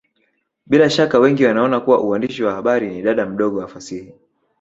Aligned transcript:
Bila 0.65 0.89
shaka 0.89 1.19
wengi 1.19 1.45
wanaona 1.45 1.79
kuwa 1.79 2.01
uandishi 2.01 2.43
wa 2.43 2.53
habari 2.53 2.89
ni 2.89 3.01
dada 3.01 3.25
mdogo 3.25 3.59
wa 3.59 3.67
fasihi 3.67 4.13